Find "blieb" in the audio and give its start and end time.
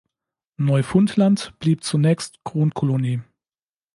1.59-1.83